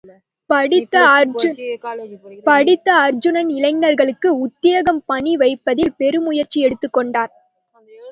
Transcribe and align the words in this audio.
படித்த 0.49 0.95
ஹரிஜன் 2.93 3.49
இளைஞர்களுக்கு 3.49 4.29
உத்யோகம் 4.47 5.01
பண்ணி 5.05 5.35
வைப்பதில் 5.35 5.93
பெருமுயற்சி 5.97 6.59
எடுத்துக் 6.61 6.93
கொண்டார். 6.93 7.31